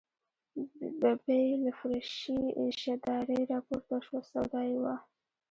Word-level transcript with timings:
ببۍ 0.99 1.45
له 1.63 1.71
فرشي 1.79 2.39
اشدارې 2.65 3.39
راپورته 3.51 3.95
شوه، 4.05 4.19
سودا 4.31 4.61
یې 4.71 4.77
وه. 4.83 4.95